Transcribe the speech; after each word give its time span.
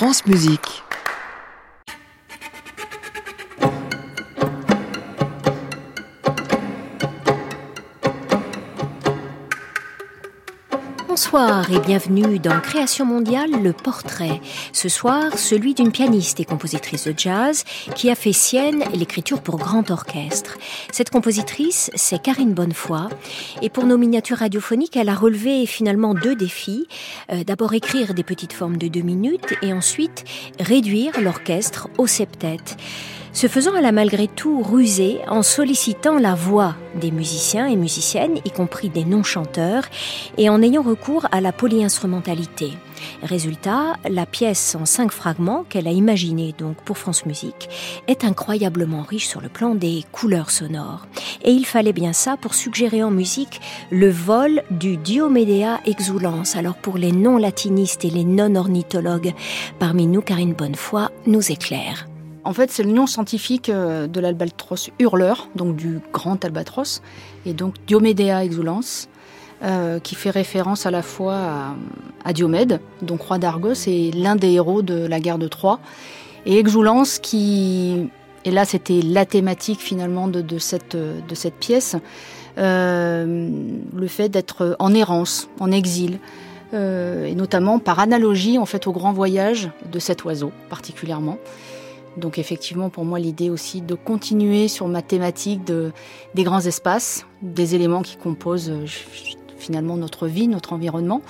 France 0.00 0.24
Musique. 0.24 0.82
Bonsoir 11.32 11.70
et 11.70 11.78
bienvenue 11.78 12.40
dans 12.40 12.58
Création 12.60 13.04
mondiale, 13.04 13.52
le 13.62 13.72
portrait. 13.72 14.40
Ce 14.72 14.88
soir, 14.88 15.38
celui 15.38 15.74
d'une 15.74 15.92
pianiste 15.92 16.40
et 16.40 16.44
compositrice 16.44 17.06
de 17.06 17.14
jazz 17.16 17.62
qui 17.94 18.10
a 18.10 18.16
fait 18.16 18.32
sienne 18.32 18.82
l'écriture 18.94 19.40
pour 19.40 19.56
grand 19.56 19.92
orchestre. 19.92 20.58
Cette 20.90 21.10
compositrice, 21.10 21.92
c'est 21.94 22.20
Karine 22.20 22.52
Bonnefoy. 22.52 23.08
Et 23.62 23.70
pour 23.70 23.84
nos 23.84 23.96
miniatures 23.96 24.38
radiophoniques, 24.38 24.96
elle 24.96 25.08
a 25.08 25.14
relevé 25.14 25.66
finalement 25.66 26.14
deux 26.14 26.34
défis. 26.34 26.88
Euh, 27.30 27.44
D'abord 27.44 27.74
écrire 27.74 28.12
des 28.12 28.24
petites 28.24 28.52
formes 28.52 28.76
de 28.76 28.88
deux 28.88 29.02
minutes 29.02 29.54
et 29.62 29.72
ensuite 29.72 30.24
réduire 30.58 31.20
l'orchestre 31.20 31.86
au 31.96 32.08
septet. 32.08 32.56
Ce 33.32 33.46
faisant, 33.46 33.76
elle 33.76 33.86
a 33.86 33.92
malgré 33.92 34.26
tout 34.26 34.60
rusé 34.62 35.20
en 35.28 35.42
sollicitant 35.42 36.18
la 36.18 36.34
voix 36.34 36.74
des 37.00 37.10
musiciens 37.10 37.66
et 37.66 37.76
musiciennes, 37.76 38.38
y 38.44 38.50
compris 38.50 38.88
des 38.88 39.04
non-chanteurs, 39.04 39.84
et 40.36 40.50
en 40.50 40.60
ayant 40.62 40.82
recours 40.82 41.26
à 41.30 41.40
la 41.40 41.52
polyinstrumentalité. 41.52 42.72
Résultat, 43.22 43.94
la 44.08 44.26
pièce 44.26 44.74
en 44.74 44.84
cinq 44.84 45.12
fragments 45.12 45.64
qu'elle 45.68 45.88
a 45.88 45.92
imaginée 45.92 46.54
donc 46.58 46.76
pour 46.82 46.98
France 46.98 47.24
Musique 47.24 47.68
est 48.08 48.24
incroyablement 48.24 49.02
riche 49.02 49.28
sur 49.28 49.40
le 49.40 49.48
plan 49.48 49.74
des 49.74 50.04
couleurs 50.12 50.50
sonores. 50.50 51.06
Et 51.42 51.52
il 51.52 51.64
fallait 51.64 51.92
bien 51.92 52.12
ça 52.12 52.36
pour 52.36 52.54
suggérer 52.54 53.02
en 53.02 53.10
musique 53.10 53.60
le 53.90 54.10
vol 54.10 54.62
du 54.70 54.96
Diomedea 54.96 55.80
exulans. 55.86 56.42
Alors 56.56 56.74
pour 56.74 56.98
les 56.98 57.12
non-latinistes 57.12 58.04
et 58.04 58.10
les 58.10 58.24
non-ornithologues, 58.24 59.34
parmi 59.78 60.06
nous, 60.06 60.20
Karine 60.20 60.54
Bonnefoy 60.54 61.08
nous 61.26 61.52
éclaire. 61.52 62.09
En 62.44 62.52
fait, 62.52 62.70
c'est 62.70 62.82
le 62.82 62.92
nom 62.92 63.06
scientifique 63.06 63.68
euh, 63.68 64.06
de 64.06 64.20
l'albatros 64.20 64.90
hurleur, 64.98 65.48
donc 65.54 65.76
du 65.76 66.00
grand 66.12 66.42
albatros, 66.44 67.02
et 67.44 67.52
donc 67.52 67.74
Diomedea 67.86 68.44
exulans, 68.44 68.80
euh, 69.62 69.98
qui 69.98 70.14
fait 70.14 70.30
référence 70.30 70.86
à 70.86 70.90
la 70.90 71.02
fois 71.02 71.74
à, 72.24 72.32
Diomède, 72.32 72.80
donc 73.02 73.20
roi 73.20 73.38
d'Argos, 73.38 73.86
et 73.86 74.10
l'un 74.12 74.36
des 74.36 74.52
héros 74.52 74.80
de 74.80 75.06
la 75.06 75.20
guerre 75.20 75.38
de 75.38 75.48
Troie, 75.48 75.80
et 76.46 76.58
exulans 76.58 77.02
qui, 77.20 78.08
et 78.46 78.50
là 78.50 78.64
c'était 78.64 79.02
la 79.02 79.26
thématique 79.26 79.80
finalement 79.80 80.26
de, 80.26 80.58
cette, 80.58 80.96
pièce, 81.60 81.96
euh, 82.56 83.50
le 83.94 84.06
fait 84.06 84.30
d'être 84.30 84.76
en 84.78 84.94
errance, 84.94 85.50
en 85.60 85.70
exil, 85.70 86.18
et 86.72 87.34
notamment 87.34 87.80
par 87.80 87.98
analogie 87.98 88.56
en 88.56 88.64
fait 88.64 88.86
au 88.86 88.92
grand 88.92 89.12
voyage 89.12 89.70
de 89.90 89.98
cet 89.98 90.24
oiseau 90.24 90.52
particulièrement. 90.68 91.36
Donc 92.16 92.38
effectivement, 92.38 92.90
pour 92.90 93.04
moi, 93.04 93.18
l'idée 93.18 93.50
aussi 93.50 93.80
de 93.80 93.94
continuer 93.94 94.68
sur 94.68 94.88
ma 94.88 95.02
thématique 95.02 95.64
de, 95.64 95.92
des 96.34 96.42
grands 96.42 96.60
espaces, 96.60 97.26
des 97.42 97.74
éléments 97.74 98.02
qui 98.02 98.16
composent 98.16 98.70
euh, 98.70 98.86
finalement 99.58 99.96
notre 99.96 100.26
vie, 100.26 100.48
notre 100.48 100.72
environnement, 100.72 101.22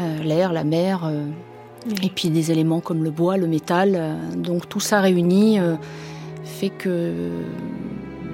euh, 0.00 0.22
l'air, 0.22 0.52
la 0.52 0.64
mer, 0.64 1.04
euh, 1.04 1.24
oui. 1.86 1.94
et 2.06 2.10
puis 2.10 2.28
des 2.28 2.50
éléments 2.50 2.80
comme 2.80 3.02
le 3.02 3.10
bois, 3.10 3.36
le 3.36 3.46
métal. 3.46 4.18
Donc 4.36 4.68
tout 4.68 4.80
ça 4.80 5.00
réuni 5.00 5.58
fait 6.44 6.68
que 6.68 7.30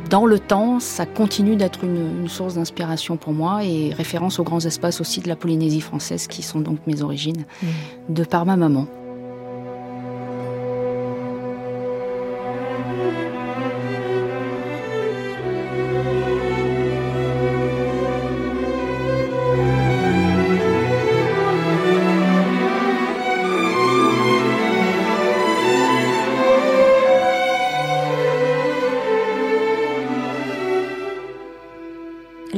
dans 0.08 0.26
le 0.26 0.40
temps, 0.40 0.80
ça 0.80 1.06
continue 1.06 1.54
d'être 1.54 1.84
une, 1.84 2.22
une, 2.22 2.28
source 2.28 2.54
d'inspiration 2.54 3.16
pour 3.16 3.32
moi 3.32 3.64
et 3.64 3.92
référence 3.94 4.40
aux 4.40 4.44
grands 4.44 4.64
espaces 4.64 5.00
aussi 5.00 5.20
de 5.20 5.28
la 5.28 5.36
Polynésie 5.36 5.80
française 5.80 6.26
qui 6.26 6.42
sont 6.42 6.60
donc 6.60 6.78
mes 6.88 7.02
origines, 7.02 7.44
mmh. 7.62 7.66
de 8.08 8.24
par 8.24 8.44
ma 8.44 8.56
maman. 8.56 8.88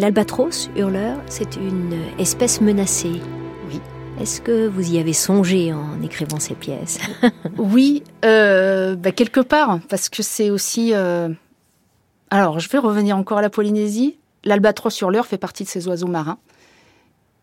L'albatros 0.03 0.69
hurleur, 0.75 1.21
c'est 1.29 1.55
une 1.55 1.97
espèce 2.19 2.61
menacée. 2.61 3.21
Oui. 3.69 3.79
Est-ce 4.21 4.41
que 4.41 4.67
vous 4.67 4.95
y 4.95 4.99
avez 4.99 5.13
songé 5.13 5.73
en 5.73 6.03
écrivant 6.03 6.41
ces 6.41 6.57
pièces 6.57 6.99
Oui, 7.57 8.03
euh, 8.25 8.97
bah 8.97 9.13
quelque 9.13 9.39
part, 9.39 9.79
parce 9.89 10.09
que 10.09 10.25
c'est 10.25 10.51
aussi. 10.51 10.91
Euh... 10.93 11.29
Alors, 12.31 12.59
je 12.59 12.69
vais 12.69 12.79
revenir 12.79 13.17
encore 13.17 13.39
à 13.39 13.43
la 13.43 13.49
Polynésie. 13.49 14.19
L'albatros 14.43 15.01
hurleur 15.01 15.25
fait 15.25 15.39
partie 15.39 15.63
de 15.63 15.69
ces 15.69 15.87
oiseaux 15.87 16.09
marins 16.09 16.39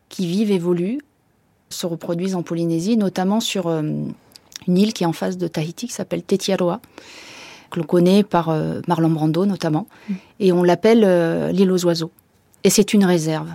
qui 0.10 0.28
vivent, 0.28 0.52
évoluent, 0.52 1.00
se 1.70 1.86
reproduisent 1.86 2.36
en 2.36 2.44
Polynésie, 2.44 2.98
notamment 2.98 3.40
sur 3.40 3.68
euh, 3.68 3.84
une 4.68 4.78
île 4.78 4.92
qui 4.92 5.04
est 5.04 5.08
en 5.08 5.14
face 5.14 5.38
de 5.38 5.48
Tahiti, 5.48 5.88
qui 5.88 5.94
s'appelle 5.94 6.24
Tetiaroa, 6.24 6.82
que 7.72 7.80
l'on 7.80 7.86
connaît 7.86 8.24
par 8.24 8.54
Marlon 8.86 9.12
Brando 9.12 9.46
notamment, 9.46 9.88
mm. 10.10 10.14
et 10.42 10.52
on 10.52 10.62
l'appelle 10.62 11.54
l'île 11.54 11.72
aux 11.72 11.86
oiseaux. 11.86 12.12
Et 12.64 12.70
c'est 12.70 12.94
une 12.94 13.06
réserve. 13.06 13.50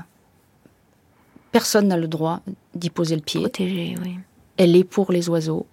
Personne 1.52 1.88
n'a 1.88 1.96
le 1.96 2.08
droit 2.08 2.40
d'y 2.74 2.90
poser 2.90 3.14
le 3.14 3.22
pied. 3.22 3.40
Protégée, 3.40 3.94
oui. 4.02 4.18
Elle 4.56 4.76
est 4.76 4.84
pour 4.84 5.12
les 5.12 5.28
oiseaux. 5.28 5.66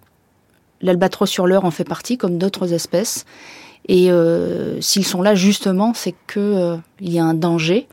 L'albatros 0.80 1.30
sur 1.30 1.46
l'heure 1.46 1.64
en 1.64 1.70
fait 1.70 1.84
partie, 1.84 2.18
comme 2.18 2.38
d'autres 2.38 2.72
espèces. 2.72 3.24
Et 3.88 4.10
euh, 4.10 4.80
s'ils 4.80 5.06
sont 5.06 5.22
là, 5.22 5.34
justement, 5.34 5.92
c'est 5.94 6.14
que 6.26 6.40
euh, 6.40 6.76
il 7.00 7.12
y 7.12 7.18
a 7.18 7.24
un 7.24 7.34
danger 7.34 7.88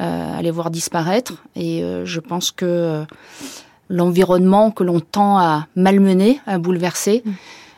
euh, 0.00 0.38
à 0.38 0.42
les 0.42 0.50
voir 0.50 0.70
disparaître. 0.70 1.44
Et 1.56 1.82
euh, 1.82 2.04
je 2.04 2.20
pense 2.20 2.50
que 2.50 3.04
l'environnement 3.88 4.70
que 4.70 4.84
l'on 4.84 5.00
tend 5.00 5.38
à 5.38 5.66
malmener, 5.76 6.40
à 6.46 6.58
bouleverser, 6.58 7.22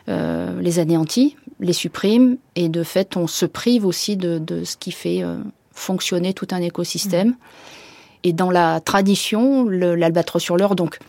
mm. 0.07 0.59
les 0.59 0.79
anéantit, 0.79 1.35
les 1.59 1.73
supprime. 1.73 2.37
Et 2.55 2.69
de 2.69 2.83
fait, 2.83 3.17
on 3.17 3.27
se 3.27 3.45
prive 3.45 3.85
aussi 3.85 4.17
de, 4.17 4.37
de 4.37 4.63
ce 4.63 4.77
qui 4.77 4.91
fait 4.91 5.23
fonctionner 5.73 6.33
tout 6.33 6.47
un 6.51 6.61
écosystème. 6.61 7.35
Et 8.23 8.31
dans 8.31 8.51
la 8.51 8.79
tradition, 8.79 9.67
l'albatros 9.67 10.41
sur 10.41 10.55
l'heure, 10.55 10.75
donc 10.75 10.99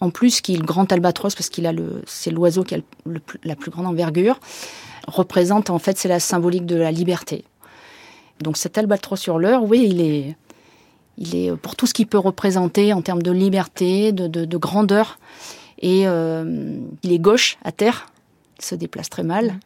en 0.00 0.10
plus 0.10 0.40
qui 0.40 0.54
est 0.54 0.58
grand 0.58 0.90
albatros 0.92 1.34
parce 1.34 1.48
qu'il 1.48 1.66
a 1.66 1.72
le, 1.72 2.02
c'est 2.06 2.30
l'oiseau 2.30 2.64
qui 2.64 2.74
a 2.74 2.78
la 3.44 3.56
plus 3.56 3.70
grande 3.70 3.86
envergure, 3.86 4.38
représente 5.06 5.70
en 5.70 5.78
fait 5.78 5.96
c'est 5.96 6.08
la 6.08 6.20
symbolique 6.20 6.66
de 6.66 6.76
la 6.76 6.90
liberté. 6.90 7.44
Donc 8.40 8.56
cet 8.56 8.76
albatros 8.76 9.20
sur 9.20 9.38
l'heure, 9.38 9.62
oui, 9.64 9.86
il 9.88 10.00
est, 10.00 10.36
il 11.16 11.36
est 11.36 11.56
pour 11.56 11.76
tout 11.76 11.86
ce 11.86 11.94
qu'il 11.94 12.06
peut 12.06 12.18
représenter 12.18 12.92
en 12.92 13.00
termes 13.00 13.22
de 13.22 13.30
liberté, 13.30 14.12
de, 14.12 14.26
de, 14.26 14.44
de 14.44 14.56
grandeur, 14.56 15.18
et 15.78 16.06
euh, 16.06 16.76
il 17.02 17.12
est 17.12 17.18
gauche 17.18 17.56
à 17.64 17.72
terre, 17.72 18.08
il 18.58 18.64
se 18.64 18.74
déplace 18.74 19.08
très 19.08 19.22
mal. 19.22 19.58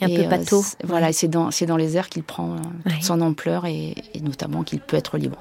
Un 0.00 0.06
et 0.06 0.22
peu 0.22 0.28
bateau. 0.28 0.60
Euh, 0.60 0.86
voilà, 0.86 1.12
c'est 1.12 1.28
dans, 1.28 1.50
dans 1.66 1.76
les 1.76 1.96
airs 1.96 2.08
qu'il 2.08 2.22
prend 2.22 2.52
euh, 2.52 2.56
toute 2.84 3.02
son 3.02 3.20
ampleur 3.20 3.66
et, 3.66 3.94
et 4.14 4.20
notamment 4.20 4.62
qu'il 4.62 4.80
peut 4.80 4.96
être 4.96 5.18
libre. 5.18 5.38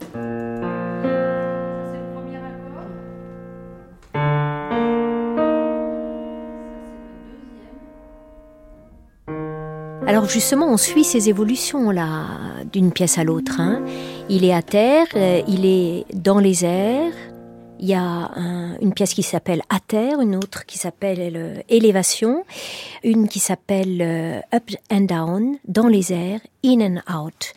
Alors 10.08 10.30
justement, 10.30 10.72
on 10.72 10.78
suit 10.78 11.04
ces 11.04 11.28
évolutions 11.28 11.92
là 11.92 12.24
d'une 12.72 12.94
pièce 12.94 13.18
à 13.18 13.26
l'autre. 13.26 13.60
Hein. 13.60 13.84
Il 14.30 14.46
est 14.46 14.54
à 14.54 14.62
terre, 14.62 15.06
euh, 15.16 15.42
il 15.50 15.66
est 15.66 16.06
dans 16.14 16.40
les 16.40 16.64
airs, 16.64 17.12
il 17.80 17.88
y 17.88 17.94
a 17.94 18.02
un, 18.02 18.78
une 18.80 18.94
pièce 18.94 19.14
qui 19.14 19.24
s'appelle 19.24 19.62
À 19.70 19.80
terre, 19.80 20.22
une 20.22 20.36
autre 20.36 20.66
qui 20.66 20.78
s'appelle 20.78 21.36
euh, 21.36 21.62
Élévation, 21.70 22.44
une 23.04 23.28
qui 23.28 23.40
s'appelle 23.40 24.02
euh, 24.02 24.40
Up 24.54 24.72
and 24.92 25.02
Down, 25.02 25.58
dans 25.68 25.88
les 25.88 26.14
airs, 26.14 26.42
In 26.66 26.82
and 26.82 27.14
Out. 27.14 27.54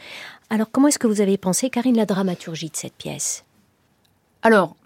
Alors 0.50 0.70
comment 0.70 0.88
est-ce 0.88 0.98
que 0.98 1.06
vous 1.06 1.20
avez 1.20 1.38
pensé, 1.38 1.70
Karine, 1.70 1.96
la 1.96 2.06
dramaturgie 2.06 2.70
de 2.70 2.76
cette 2.76 2.94
pièce? 2.94 3.44
Alors, 4.42 4.76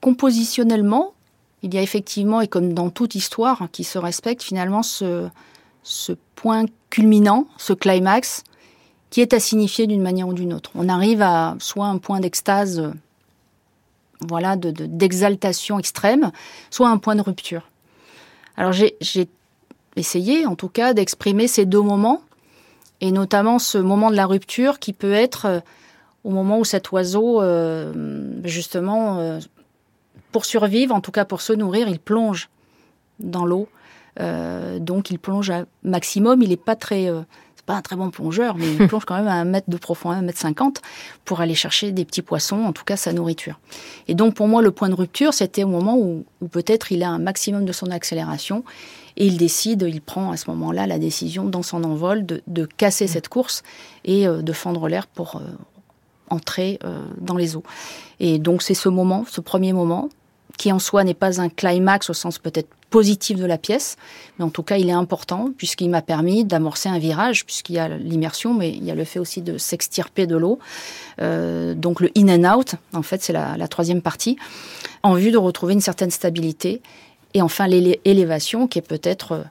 compositionnellement, 0.00 1.12
il 1.62 1.74
y 1.74 1.78
a 1.78 1.82
effectivement, 1.82 2.40
et 2.40 2.48
comme 2.48 2.72
dans 2.72 2.90
toute 2.90 3.14
histoire 3.14 3.68
qui 3.72 3.84
se 3.84 3.98
respecte, 3.98 4.42
finalement 4.42 4.82
ce, 4.82 5.28
ce 5.82 6.12
point 6.34 6.64
culminant, 6.88 7.46
ce 7.58 7.72
climax, 7.72 8.44
qui 9.10 9.20
est 9.20 9.34
à 9.34 9.40
signifier 9.40 9.86
d'une 9.86 10.02
manière 10.02 10.28
ou 10.28 10.34
d'une 10.34 10.54
autre. 10.54 10.70
On 10.74 10.88
arrive 10.88 11.20
à 11.20 11.56
soit 11.58 11.86
un 11.86 11.98
point 11.98 12.20
d'extase 12.20 12.92
voilà, 14.28 14.56
d'exaltation 14.56 15.76
de, 15.76 15.80
extrême, 15.80 16.30
soit 16.70 16.88
un 16.88 16.98
point 16.98 17.16
de 17.16 17.22
rupture. 17.22 17.68
Alors 18.56 18.72
j'ai 18.72 18.96
essayé, 19.96 20.46
en 20.46 20.54
tout 20.54 20.68
cas, 20.68 20.94
d'exprimer 20.94 21.48
ces 21.48 21.66
deux 21.66 21.80
moments, 21.80 22.22
et 23.00 23.12
notamment 23.12 23.58
ce 23.58 23.78
moment 23.78 24.10
de 24.10 24.16
la 24.16 24.26
rupture 24.26 24.78
qui 24.78 24.92
peut 24.92 25.12
être 25.12 25.46
euh, 25.46 25.60
au 26.24 26.30
moment 26.30 26.58
où 26.58 26.64
cet 26.64 26.92
oiseau, 26.92 27.40
euh, 27.40 27.92
justement, 28.44 29.18
euh, 29.18 29.40
pour 30.32 30.44
survivre, 30.44 30.94
en 30.94 31.00
tout 31.00 31.12
cas 31.12 31.24
pour 31.24 31.40
se 31.40 31.52
nourrir, 31.52 31.88
il 31.88 31.98
plonge 31.98 32.50
dans 33.18 33.46
l'eau. 33.46 33.68
donc 34.18 35.10
il 35.10 35.18
plonge 35.18 35.50
à 35.50 35.64
maximum. 35.82 36.42
Il 36.42 36.50
n'est 36.50 36.56
pas 36.56 36.76
très 36.76 37.10
pas 37.70 37.76
un 37.76 37.82
très 37.82 37.94
bon 37.94 38.10
plongeur, 38.10 38.56
mais 38.56 38.74
il 38.74 38.86
plonge 38.88 39.04
quand 39.04 39.14
même 39.14 39.28
à 39.28 39.34
un 39.34 39.44
mètre 39.44 39.70
de 39.70 39.76
profondeur, 39.76 40.18
un 40.18 40.22
mètre 40.22 40.40
cinquante, 40.40 40.82
pour 41.24 41.40
aller 41.40 41.54
chercher 41.54 41.92
des 41.92 42.04
petits 42.04 42.22
poissons, 42.22 42.64
en 42.64 42.72
tout 42.72 42.84
cas 42.84 42.96
sa 42.96 43.12
nourriture. 43.12 43.60
Et 44.08 44.14
donc 44.14 44.34
pour 44.34 44.48
moi, 44.48 44.60
le 44.60 44.72
point 44.72 44.88
de 44.88 44.94
rupture, 44.94 45.32
c'était 45.32 45.62
au 45.62 45.68
moment 45.68 45.96
où, 45.96 46.24
peut-être 46.50 46.90
il 46.90 47.02
a 47.04 47.10
un 47.10 47.18
maximum 47.18 47.64
de 47.64 47.72
son 47.72 47.90
accélération 47.90 48.64
et 49.16 49.26
il 49.26 49.36
décide, 49.36 49.86
il 49.88 50.00
prend 50.00 50.32
à 50.32 50.36
ce 50.36 50.50
moment-là 50.50 50.86
la 50.86 50.98
décision 50.98 51.44
dans 51.44 51.62
son 51.62 51.84
envol 51.84 52.26
de, 52.26 52.66
casser 52.76 53.06
cette 53.06 53.28
course 53.28 53.62
et 54.04 54.26
euh, 54.26 54.42
de 54.42 54.52
fendre 54.52 54.88
l'air 54.88 55.06
pour 55.06 55.36
euh, 55.36 55.40
entrer 56.28 56.78
euh, 56.84 57.04
dans 57.20 57.36
les 57.36 57.56
eaux. 57.56 57.64
Et 58.18 58.38
donc 58.38 58.62
c'est 58.62 58.74
ce 58.74 58.88
moment, 58.88 59.24
ce 59.28 59.40
premier 59.40 59.72
moment, 59.72 60.08
qui 60.56 60.72
en 60.72 60.78
soi 60.78 61.04
n'est 61.04 61.14
pas 61.14 61.40
un 61.40 61.48
climax 61.48 62.10
au 62.10 62.14
sens 62.14 62.38
peut-être 62.38 62.68
positif 62.90 63.38
de 63.38 63.46
la 63.46 63.56
pièce, 63.56 63.96
mais 64.38 64.44
en 64.44 64.50
tout 64.50 64.64
cas, 64.64 64.76
il 64.76 64.88
est 64.88 64.92
important 64.92 65.50
puisqu'il 65.56 65.88
m'a 65.90 66.02
permis 66.02 66.44
d'amorcer 66.44 66.88
un 66.88 66.98
virage, 66.98 67.46
puisqu'il 67.46 67.76
y 67.76 67.78
a 67.78 67.88
l'immersion, 67.88 68.52
mais 68.52 68.70
il 68.70 68.84
y 68.84 68.90
a 68.90 68.94
le 68.94 69.04
fait 69.04 69.20
aussi 69.20 69.42
de 69.42 69.58
s'extirper 69.58 70.26
de 70.26 70.36
l'eau. 70.36 70.58
Euh, 71.22 71.74
donc 71.74 72.00
le 72.00 72.10
in 72.16 72.28
and 72.28 72.58
out, 72.58 72.74
en 72.92 73.02
fait, 73.02 73.22
c'est 73.22 73.32
la, 73.32 73.68
troisième 73.68 74.02
partie, 74.02 74.36
en 75.02 75.14
vue 75.14 75.30
de 75.30 75.38
retrouver 75.38 75.72
une 75.72 75.80
certaine 75.80 76.10
stabilité. 76.10 76.82
Et 77.32 77.42
enfin, 77.42 77.68
l'élévation, 77.68 78.66
qui 78.66 78.80
est 78.80 78.82
peut-être 78.82 79.32
euh, 79.32 79.42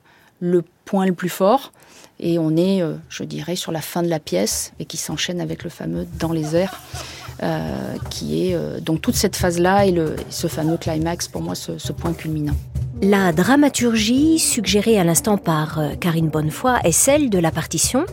le 0.41 0.63
point 0.83 1.05
le 1.05 1.13
plus 1.13 1.29
fort. 1.29 1.71
Et 2.19 2.37
on 2.37 2.57
est, 2.57 2.81
euh, 2.81 2.95
je 3.07 3.23
dirais, 3.23 3.55
sur 3.55 3.71
la 3.71 3.81
fin 3.81 4.03
de 4.03 4.09
la 4.09 4.19
pièce 4.19 4.73
et 4.79 4.85
qui 4.85 4.97
s'enchaîne 4.97 5.39
avec 5.39 5.63
le 5.63 5.69
fameux 5.69 6.05
dans 6.19 6.33
les 6.33 6.57
airs. 6.57 6.81
Qui 8.09 8.47
est 8.49 8.81
donc 8.81 9.01
toute 9.01 9.15
cette 9.15 9.35
phase-là 9.35 9.85
et, 9.85 9.91
le, 9.91 10.15
ce 10.29 10.47
fameux 10.47 10.77
climax, 10.77 11.27
pour 11.27 11.41
moi, 11.41 11.55
ce 11.55 11.91
point 11.91 12.13
culminant. 12.13 12.55
La 13.01 13.31
dramaturgie 13.31 14.39
suggérée 14.39 14.99
à 14.99 15.05
l'instant 15.05 15.37
par 15.37 15.79
euh, 15.79 15.95
Karine 15.95 16.27
Bonnefoy 16.27 16.79
est 16.83 16.91
celle 16.91 17.29
de 17.29 17.39
la 17.39 17.49
partition, 17.49 18.05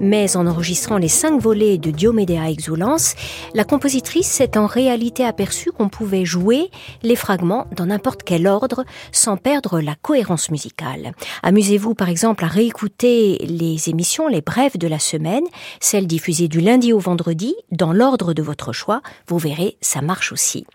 mais 0.00 0.34
en 0.34 0.46
enregistrant 0.46 0.96
les 0.96 1.08
cinq 1.08 1.38
volets 1.38 1.76
de 1.76 1.90
Diomédéa 1.90 2.48
Exulance, 2.48 3.16
la 3.52 3.64
compositrice 3.64 4.26
s'est 4.26 4.56
en 4.56 4.64
réalité 4.64 5.26
aperçue 5.26 5.72
qu'on 5.72 5.90
pouvait 5.90 6.24
jouer 6.24 6.70
les 7.02 7.16
fragments 7.16 7.66
dans 7.76 7.84
n'importe 7.84 8.22
quel 8.22 8.46
ordre 8.46 8.86
sans 9.12 9.36
perdre 9.36 9.78
la 9.78 9.94
cohérence 9.94 10.50
musicale. 10.50 11.12
Amusez-vous 11.42 11.94
par 11.94 12.08
exemple 12.08 12.42
à 12.46 12.48
réécouter 12.48 13.36
les 13.46 13.90
émissions, 13.90 14.26
les 14.26 14.40
brèves 14.40 14.78
de 14.78 14.88
la 14.88 14.98
semaine, 14.98 15.44
celles 15.80 16.06
diffusées 16.06 16.48
du 16.48 16.62
lundi 16.62 16.94
au 16.94 16.98
vendredi, 16.98 17.54
dans 17.72 17.92
l'ordre 17.92 18.32
de 18.32 18.42
votre 18.42 18.69
choix, 18.72 19.02
vous 19.26 19.38
verrez, 19.38 19.76
ça 19.80 20.02
marche 20.02 20.32
aussi. 20.32 20.66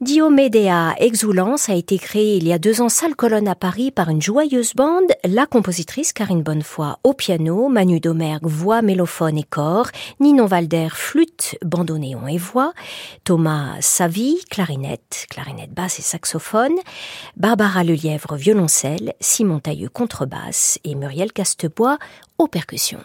Diomédéa 0.00 0.94
Exulance 0.98 1.68
a 1.68 1.74
été 1.74 1.98
créée 1.98 2.36
il 2.36 2.46
y 2.46 2.52
a 2.52 2.58
deux 2.58 2.80
ans 2.80 2.88
salle 2.88 3.14
colonne 3.14 3.48
à 3.48 3.54
Paris 3.54 3.90
par 3.90 4.08
une 4.08 4.22
joyeuse 4.22 4.74
bande, 4.74 5.12
la 5.24 5.46
compositrice 5.46 6.12
Karine 6.12 6.42
Bonnefoy 6.42 6.96
au 7.04 7.12
piano, 7.12 7.68
Manu 7.68 8.00
Domergue 8.00 8.46
voix, 8.46 8.82
mélophone 8.82 9.38
et 9.38 9.44
corps, 9.44 9.88
Ninon 10.20 10.46
Valder 10.46 10.88
flûte, 10.90 11.56
bandoneon 11.64 12.26
et 12.26 12.38
voix, 12.38 12.72
Thomas 13.24 13.76
Savy 13.80 14.38
clarinette, 14.50 15.26
clarinette 15.30 15.72
basse 15.72 15.98
et 15.98 16.02
saxophone, 16.02 16.76
Barbara 17.36 17.84
Lelièvre 17.84 18.36
violoncelle, 18.36 19.14
Simon 19.20 19.60
Tailleux 19.60 19.88
contrebasse 19.88 20.78
et 20.84 20.94
Muriel 20.94 21.32
Castebois 21.32 21.98
aux 22.38 22.48
percussions. 22.48 23.04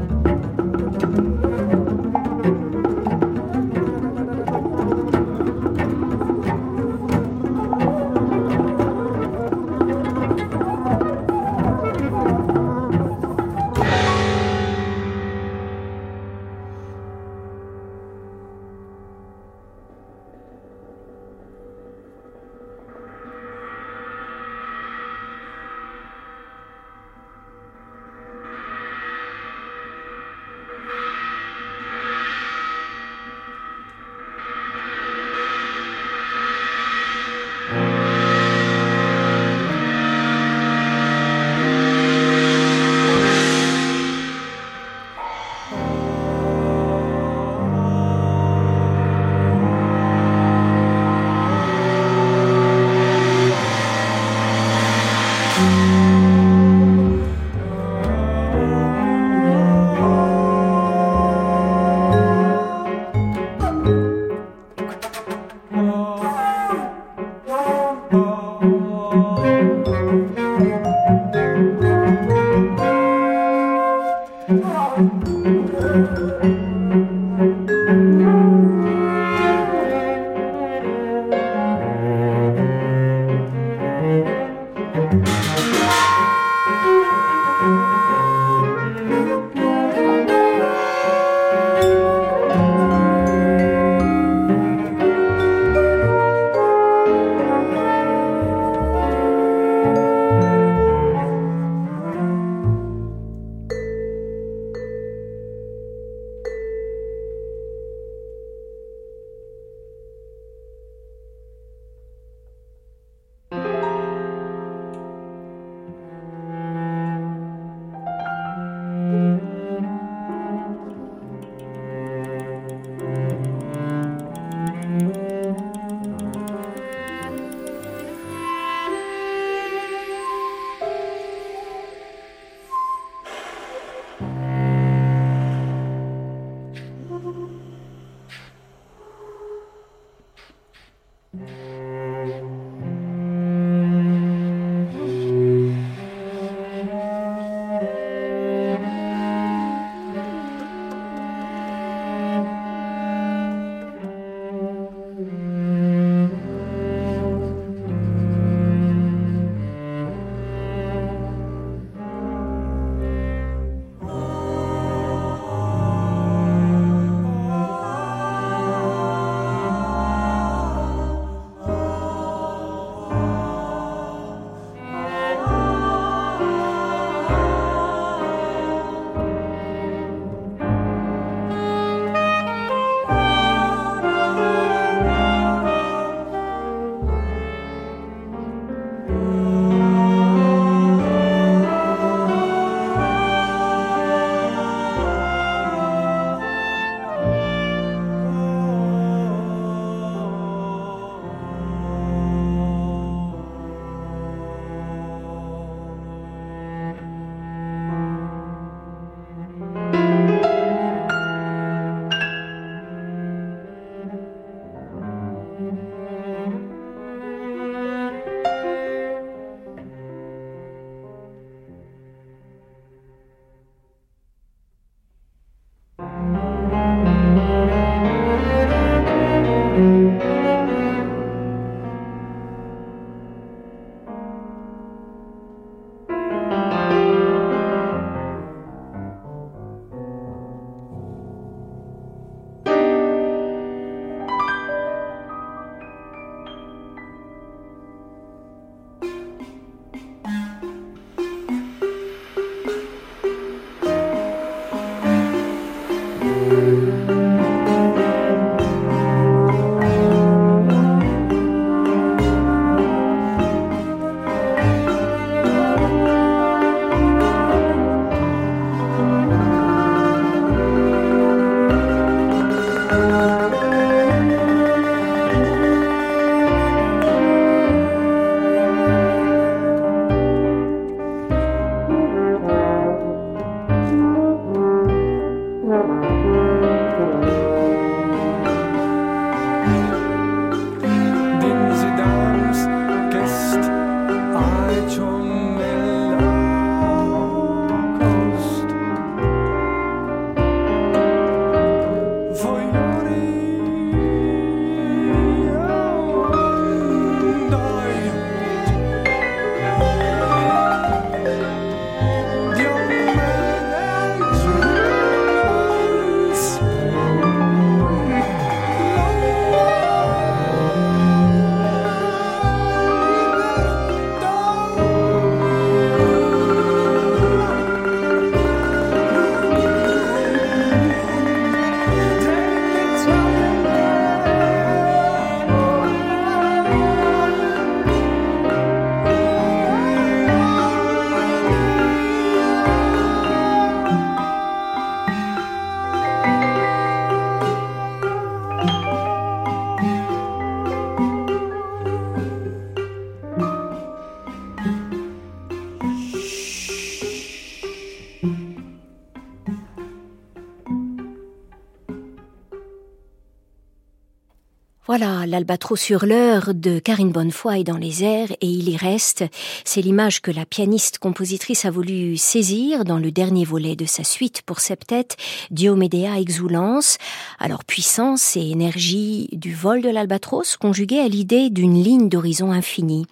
L'albatros 365.31 365.79
sur 365.79 366.05
l'heure 366.05 366.53
de 366.53 366.79
Karine 366.79 367.13
Bonnefoy 367.13 367.61
est 367.61 367.63
dans 367.63 367.77
les 367.77 368.03
airs 368.03 368.31
et 368.41 368.47
il 368.47 368.67
y 368.67 368.75
reste. 368.75 369.23
C'est 369.63 369.81
l'image 369.81 370.21
que 370.21 370.29
la 370.29 370.45
pianiste 370.45 370.99
compositrice 370.99 371.63
a 371.63 371.71
voulu 371.71 372.17
saisir 372.17 372.83
dans 372.83 372.97
le 372.97 373.11
dernier 373.11 373.45
volet 373.45 373.77
de 373.77 373.85
sa 373.85 374.03
suite 374.03 374.41
pour 374.41 374.59
septet, 374.59 375.07
Diomédéa 375.49 376.19
Exulans. 376.19 376.97
Alors 377.39 377.63
puissance 377.63 378.35
et 378.35 378.41
énergie 378.41 379.29
du 379.31 379.55
vol 379.55 379.81
de 379.81 379.89
l'albatros 379.89 380.57
conjuguées 380.57 380.99
à 380.99 381.07
l'idée 381.07 381.49
d'une 381.49 381.81
ligne 381.81 382.09
d'horizon 382.09 382.51
infinie. 382.51 383.05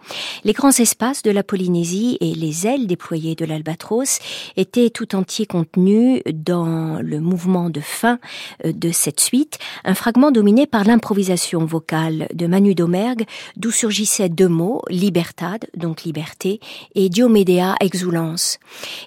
Les 0.43 0.53
grands 0.53 0.77
espaces 0.77 1.23
de 1.23 1.31
la 1.31 1.43
Polynésie 1.43 2.17
et 2.19 2.35
les 2.35 2.67
ailes 2.67 2.85
déployées 2.85 3.35
de 3.35 3.45
l'albatros 3.45 4.19
étaient 4.57 4.89
tout 4.89 5.15
entiers 5.15 5.45
contenus 5.45 6.21
dans 6.33 6.99
le 7.01 7.21
mouvement 7.21 7.69
de 7.69 7.79
fin 7.79 8.19
euh, 8.65 8.73
de 8.73 8.91
cette 8.91 9.21
suite, 9.21 9.57
un 9.85 9.95
fragment 9.95 10.31
dominé 10.31 10.67
par 10.67 10.83
l'improvisation 10.83 11.63
vocale 11.63 12.08
de 12.11 12.47
Manu 12.47 12.75
Domergue, 12.75 13.25
d'où 13.55 13.71
surgissaient 13.71 14.29
deux 14.29 14.47
mots, 14.47 14.81
libertad, 14.89 15.65
donc 15.75 16.03
liberté, 16.03 16.59
et 16.95 17.09
Diomédéa, 17.09 17.75
exulance. 17.79 18.59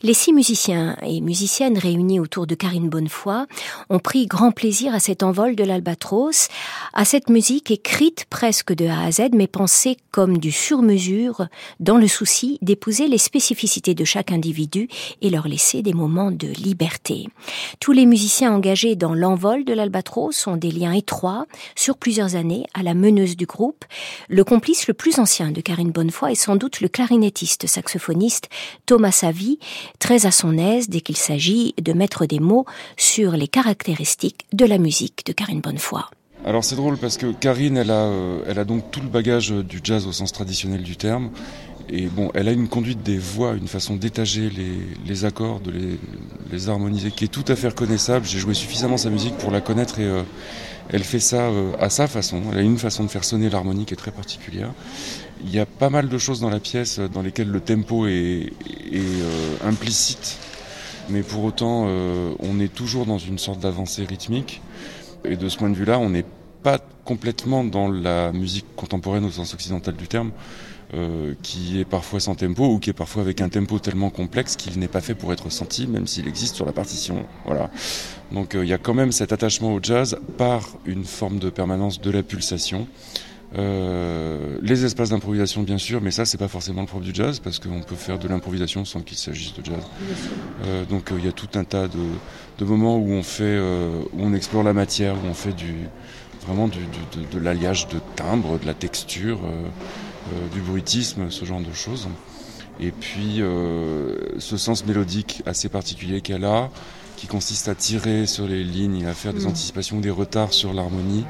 Les 0.03 0.15
six 0.15 0.33
musiciens 0.33 0.97
et 1.03 1.21
musiciennes 1.21 1.79
réunis 1.79 2.21
autour 2.21 2.47
de 2.47 2.55
Karine 2.55 2.89
Bonnefoy 2.89 3.47
ont 3.91 3.99
pris 3.99 4.27
grand 4.27 4.53
plaisir 4.53 4.95
à 4.95 5.01
cet 5.01 5.23
envol 5.23 5.57
de 5.57 5.65
l'albatros, 5.65 6.49
à 6.93 7.05
cette 7.05 7.29
musique 7.29 7.71
écrite 7.71 8.27
presque 8.31 8.73
de 8.73 8.87
A 8.87 9.03
à 9.03 9.11
Z, 9.11 9.31
mais 9.33 9.47
pensée 9.47 9.97
comme 10.11 10.39
du 10.39 10.53
sur-mesure, 10.53 11.47
dans 11.81 11.99
le 11.99 12.09
souci 12.09 12.59
d'épouser 12.63 13.09
les 13.09 13.19
spécificités 13.19 13.95
de 13.95 14.05
chaque 14.05 14.33
individu 14.33 14.89
et 15.21 15.31
leur 15.31 15.49
laisser 15.49 15.83
des 15.83 15.95
moments 15.95 16.31
de 16.31 16.49
liberté. 16.49 17.29
Tous 17.81 17.93
les 17.93 18.07
musiciens 18.07 18.53
engagés 18.53 18.97
dans 18.97 19.15
l'envol 19.15 19.65
de 19.65 19.73
l'albatros 19.73 20.47
ont 20.47 20.57
des 20.57 20.71
liens 20.71 20.93
étroits 20.93 21.47
sur 21.75 21.97
plusieurs 21.97 22.37
années 22.37 22.65
à 22.75 22.83
la 22.83 22.92
meneuse 22.95 23.37
du 23.37 23.47
groupe. 23.47 23.85
Le 24.29 24.45
complice 24.45 24.87
le 24.89 24.95
plus 24.95 25.19
ancien 25.19 25.51
de 25.51 25.61
Karine 25.61 25.91
Bonnefoy 25.91 26.33
est 26.33 26.35
sans 26.35 26.57
doute 26.57 26.81
le 26.81 26.89
clarinettiste 26.89 27.67
saxophoniste 27.67 28.49
Thomas 28.87 29.13
Savy, 29.13 29.59
très 29.99 30.27
à 30.27 30.31
son 30.31 30.59
aise 30.59 30.89
dès 30.89 31.01
qu'il 31.01 31.17
s'agit 31.17 31.75
de 31.81 31.93
mettre 31.93 32.27
des 32.27 32.41
mots 32.41 32.67
sur 32.97 33.33
les 33.33 33.49
caractéristiques 33.49 34.47
de 34.53 34.65
la 34.65 34.79
musique 34.79 35.25
de 35.27 35.33
Karine 35.33 35.61
Bonnefoy. 35.61 36.03
Alors 36.45 36.65
c'est 36.65 36.75
drôle 36.75 36.99
parce 36.99 37.19
que 37.19 37.33
Karine, 37.33 37.77
elle 37.77 37.93
a, 37.93 38.11
elle 38.49 38.59
a 38.59 38.65
donc 38.65 38.91
tout 38.91 39.01
le 39.01 39.09
bagage 39.09 39.51
du 39.51 39.81
jazz 39.83 40.09
au 40.09 40.13
sens 40.13 40.33
traditionnel 40.33 40.83
du 40.83 40.97
terme. 40.97 41.31
Et 41.95 42.07
bon, 42.07 42.31
elle 42.33 42.49
a 42.49 42.53
une 42.53 42.69
conduite 42.69 43.03
des 43.03 43.19
voix, 43.19 43.53
une 43.53 43.69
façon 43.69 43.97
d'étager 43.97 44.51
les, 45.07 45.25
accords, 45.27 45.61
de 45.61 45.71
les, 46.51 46.69
harmoniser, 46.71 47.11
qui 47.11 47.25
est 47.25 47.29
tout 47.29 47.45
à 47.49 47.55
fait 47.55 47.69
reconnaissable. 47.69 48.25
J'ai 48.25 48.39
joué 48.39 48.55
suffisamment 48.55 48.97
sa 48.97 49.11
musique 49.11 49.37
pour 49.37 49.51
la 49.51 49.61
connaître 49.61 50.01
et 50.01 50.07
euh, 50.07 50.23
elle 50.89 51.05
fait 51.05 51.21
ça 51.21 51.43
euh, 51.43 51.73
à 51.79 51.91
sa 51.91 52.07
façon. 52.07 52.41
Elle 52.51 52.59
a 52.61 52.63
une 52.63 52.79
façon 52.79 53.05
de 53.05 53.11
faire 53.11 53.25
sonner 53.25 53.51
l'harmonie 53.51 53.85
qui 53.85 53.93
est 53.93 53.99
très 53.99 54.11
particulière. 54.11 54.73
Il 55.45 55.55
y 55.55 55.59
a 55.59 55.67
pas 55.67 55.91
mal 55.91 56.09
de 56.09 56.17
choses 56.17 56.41
dans 56.41 56.49
la 56.49 56.61
pièce 56.61 56.99
dans 56.99 57.21
lesquelles 57.21 57.51
le 57.51 57.61
tempo 57.61 58.07
est, 58.07 58.51
euh, 58.95 59.57
implicite, 59.63 60.39
mais 61.11 61.23
pour 61.23 61.45
autant, 61.45 61.87
on 62.39 62.61
est 62.61 62.73
toujours 62.73 63.05
dans 63.07 63.19
une 63.19 63.39
sorte 63.39 63.61
d'avancée 63.61 64.05
rythmique. 64.05 64.63
Et 65.27 65.37
de 65.37 65.49
ce 65.49 65.59
point 65.59 65.69
de 65.69 65.75
vue-là, 65.75 65.99
on 65.99 66.09
n'est 66.09 66.25
pas 66.63 66.79
complètement 67.05 67.65
dans 67.65 67.89
la 67.89 68.33
musique 68.33 68.67
contemporaine 68.77 69.25
au 69.25 69.31
sens 69.31 69.53
occidental 69.53 69.95
du 69.95 70.07
terme. 70.07 70.31
Euh, 70.95 71.33
qui 71.43 71.81
est 71.81 71.87
parfois 71.87 72.21
sans 72.21 72.35
tempo 72.35 72.67
ou 72.67 72.79
qui 72.79 72.91
est 72.91 72.93
parfois 72.93 73.23
avec 73.23 73.41
un 73.41 73.49
tempo 73.49 73.79
tellement 73.79 74.11
complexe 74.11 74.57
qu'il 74.57 74.79
n'est 74.79 74.89
pas 74.89 75.01
fait 75.01 75.15
pour 75.15 75.33
être 75.33 75.49
senti, 75.49 75.87
même 75.87 76.07
s'il 76.07 76.29
existe 76.29 76.55
sur 76.55 76.67
la 76.67 76.73
partition. 76.73 77.25
Voilà. 77.47 77.71
Donc 78.31 78.55
euh, 78.55 78.63
il 78.63 78.69
y 78.69 78.75
a 78.75 78.79
quand 78.79 78.93
même 78.93 79.11
cet 79.11 79.33
attachement 79.33 79.73
au 79.73 79.81
jazz 79.83 80.19
par 80.37 80.69
une 80.85 81.05
forme 81.05 81.39
de 81.39 81.49
permanence 81.49 81.99
de 81.99 82.11
la 82.11 82.23
pulsation. 82.23 82.87
Euh, 83.57 84.59
les 84.61 84.85
espaces 84.85 85.09
d'improvisation 85.09 85.63
bien 85.63 85.79
sûr, 85.79 86.03
mais 86.03 86.11
ça 86.11 86.27
c'est 86.27 86.37
pas 86.37 86.49
forcément 86.49 86.83
le 86.83 86.87
propre 86.87 87.05
du 87.05 87.15
jazz 87.15 87.41
parce 87.41 87.59
qu'on 87.59 87.81
peut 87.81 87.97
faire 87.97 88.19
de 88.19 88.29
l'improvisation 88.29 88.85
sans 88.85 89.01
qu'il 89.01 89.17
s'agisse 89.17 89.55
de 89.55 89.65
jazz. 89.65 89.83
Euh, 90.67 90.85
donc 90.85 91.11
il 91.17 91.25
y 91.25 91.29
a 91.29 91.33
tout 91.33 91.49
un 91.55 91.65
tas 91.65 91.89
de, 91.89 92.05
de 92.59 92.65
moments 92.67 92.99
où 92.99 93.13
on 93.13 93.23
fait, 93.23 93.59
où 93.59 94.21
on 94.21 94.35
explore 94.35 94.63
la 94.63 94.75
matière, 94.75 95.15
où 95.15 95.27
on 95.27 95.33
fait 95.33 95.55
du 95.55 95.75
vraiment 96.47 96.69
du, 96.69 96.81
de, 96.81 97.25
de 97.33 97.43
l'alliage 97.43 97.89
de 97.89 97.99
timbres, 98.15 98.59
de 98.59 98.67
la 98.67 98.75
texture. 98.75 99.41
Euh, 100.31 100.49
du 100.53 100.61
bruitisme, 100.61 101.31
ce 101.31 101.45
genre 101.45 101.61
de 101.61 101.73
choses. 101.73 102.09
Et 102.81 102.91
puis 102.91 103.43
euh, 103.43 104.17
ce 104.39 104.57
sens 104.57 104.87
mélodique 104.87 105.43
assez 105.47 105.69
particulier 105.69 106.21
qu'elle 106.21 106.45
a, 106.45 106.71
qui 107.17 107.27
consiste 107.27 107.69
à 107.69 107.75
tirer 107.75 108.27
sur 108.27 108.47
les 108.47 108.63
lignes, 108.63 109.07
à 109.07 109.15
faire 109.15 109.35
des 109.35 109.45
mm. 109.45 109.49
anticipations, 109.49 110.01
des 110.01 110.11
retards 110.11 110.53
sur 110.53 110.73
l'harmonie, 110.73 111.25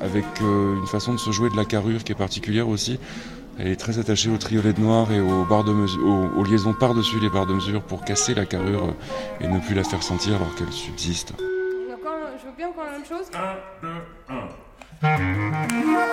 avec 0.00 0.24
euh, 0.42 0.76
une 0.76 0.86
façon 0.86 1.12
de 1.12 1.18
se 1.18 1.30
jouer 1.30 1.50
de 1.50 1.56
la 1.56 1.64
carrure 1.64 2.02
qui 2.02 2.12
est 2.12 2.16
particulière 2.16 2.68
aussi. 2.68 2.98
Elle 3.58 3.68
est 3.68 3.76
très 3.76 3.98
attachée 3.98 4.30
au 4.30 4.38
triolet 4.38 4.72
de 4.72 4.80
noir 4.80 5.12
et 5.12 5.20
aux, 5.20 5.44
barres 5.44 5.64
de 5.64 5.72
mesure, 5.72 6.00
aux, 6.36 6.42
liaisons 6.44 6.72
par-dessus 6.72 7.20
les 7.20 7.28
barres 7.28 7.46
de 7.46 7.54
mesure 7.54 7.82
pour 7.82 8.04
casser 8.04 8.34
la 8.34 8.46
carrure 8.46 8.94
et 9.40 9.48
ne 9.48 9.58
plus 9.60 9.74
la 9.74 9.84
faire 9.84 10.02
sentir 10.02 10.36
alors 10.36 10.54
qu'elle 10.54 10.72
subsiste. 10.72 11.34
Je 11.38 12.46
veux 12.46 12.56
bien 12.56 12.68
encore 12.68 12.84
la 12.84 12.92
même 12.92 13.04
chose. 13.04 13.26
1, 13.34 13.86
2, 13.86 13.88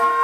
1. 0.09 0.16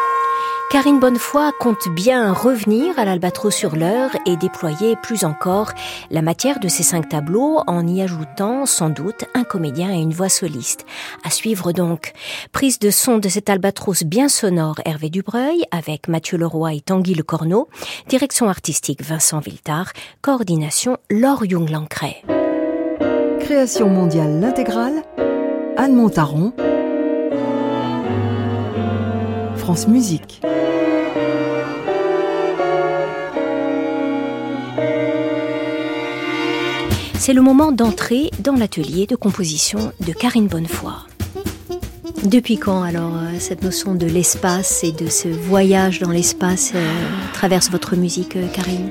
Karine 0.73 0.99
Bonnefoy 0.99 1.51
compte 1.59 1.87
bien 1.87 2.33
revenir 2.33 2.97
à 2.97 3.05
l'Albatros 3.05 3.53
sur 3.53 3.75
l'heure 3.75 4.09
et 4.25 4.35
déployer 4.37 4.95
plus 4.95 5.23
encore 5.23 5.71
la 6.09 6.23
matière 6.23 6.59
de 6.59 6.67
ses 6.67 6.81
cinq 6.81 7.09
tableaux 7.09 7.59
en 7.67 7.85
y 7.85 8.01
ajoutant 8.01 8.65
sans 8.65 8.89
doute 8.89 9.25
un 9.35 9.43
comédien 9.43 9.93
et 9.93 10.01
une 10.01 10.13
voix 10.13 10.29
soliste. 10.29 10.87
À 11.23 11.29
suivre 11.29 11.73
donc. 11.73 12.13
Prise 12.53 12.79
de 12.79 12.89
son 12.89 13.19
de 13.19 13.29
cet 13.29 13.51
Albatros 13.51 14.03
bien 14.03 14.27
sonore 14.27 14.77
Hervé 14.83 15.11
Dubreuil 15.11 15.63
avec 15.69 16.07
Mathieu 16.07 16.39
Leroy 16.39 16.73
et 16.73 16.81
Tanguy 16.81 17.13
Le 17.13 17.21
Corneau. 17.21 17.69
Direction 18.07 18.49
artistique 18.49 19.03
Vincent 19.03 19.41
Viltard. 19.41 19.91
Coordination 20.23 20.97
Laure 21.11 21.45
Young-Lancret. 21.45 22.23
Création 23.41 23.89
mondiale 23.89 24.39
l'intégrale. 24.39 25.03
Anne 25.77 25.93
Montaron. 25.93 26.51
France 29.63 29.87
Musique. 29.87 30.41
C'est 37.13 37.31
le 37.31 37.41
moment 37.41 37.71
d'entrer 37.71 38.29
dans 38.39 38.55
l'atelier 38.55 39.07
de 39.07 39.15
composition 39.15 39.93
de 40.05 40.11
Karine 40.11 40.47
Bonnefoy. 40.47 40.91
Depuis 42.25 42.57
quand 42.57 42.83
alors 42.83 43.13
euh, 43.15 43.39
cette 43.39 43.63
notion 43.63 43.95
de 43.95 44.05
l'espace 44.05 44.83
et 44.83 44.91
de 44.91 45.07
ce 45.07 45.29
voyage 45.29 46.01
dans 46.01 46.11
l'espace 46.11 46.73
euh, 46.75 46.85
traverse 47.31 47.71
votre 47.71 47.95
musique, 47.95 48.35
euh, 48.35 48.47
Karine? 48.51 48.89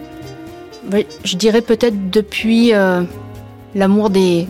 Je 1.22 1.36
dirais 1.36 1.60
peut-être 1.60 2.10
depuis 2.10 2.72
l'amour 3.74 4.08
des, 4.08 4.46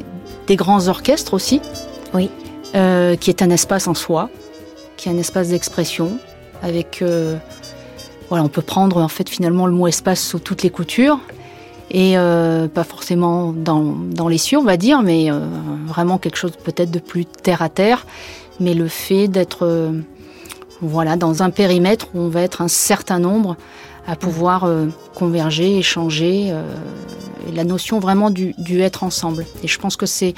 grands 0.51 0.87
orchestres 0.87 1.35
aussi. 1.35 1.61
Oui. 2.15 2.31
qui 2.73 3.31
est 3.31 3.43
un 3.43 3.51
espace 3.51 3.89
en 3.89 3.95
soi, 3.95 4.31
qui 5.03 5.09
est 5.09 5.12
un 5.12 5.19
espace 5.19 5.49
d'expression, 5.49 6.19
avec 6.62 7.03
voilà, 8.33 8.45
on 8.45 8.49
peut 8.49 8.62
prendre 8.62 8.97
en 8.97 9.09
fait 9.09 9.29
finalement 9.29 9.67
le 9.67 9.73
mot 9.73 9.87
espace 9.87 10.23
sous 10.23 10.38
toutes 10.38 10.62
les 10.62 10.71
coutures 10.71 11.21
et 11.91 12.17
euh, 12.17 12.67
pas 12.67 12.83
forcément 12.83 13.53
dans, 13.53 13.83
dans, 13.83 14.27
les 14.27 14.38
cieux, 14.38 14.57
on 14.57 14.65
va 14.65 14.79
dire, 14.79 15.03
mais 15.03 15.31
euh, 15.31 15.38
vraiment 15.87 16.17
quelque 16.17 16.38
chose 16.38 16.53
peut-être 16.53 16.91
de 16.91 16.99
plus 16.99 17.27
terre 17.27 17.61
à 17.61 17.69
terre. 17.69 18.07
Mais 18.59 18.73
le 18.73 18.88
fait 18.88 19.29
d'être 19.29 19.67
euh, 19.67 20.01
voilà 20.81 21.17
dans 21.17 21.43
un 21.43 21.51
périmètre 21.51 22.07
où 22.15 22.21
on 22.21 22.29
va 22.31 22.41
être 22.41 22.62
un 22.62 22.69
certain 22.69 23.19
nombre 23.19 23.59
à 24.07 24.17
pouvoir 24.17 24.67
converger, 25.15 25.79
échanger, 25.79 26.53
la 27.55 27.62
notion 27.65 28.01
vraiment 28.01 28.31
du, 28.31 28.55
du, 28.59 28.81
être 28.81 29.05
ensemble. 29.05 29.45
Et 29.62 29.69
je 29.69 29.79
pense 29.79 29.97
que 29.97 30.07
c'est 30.07 30.33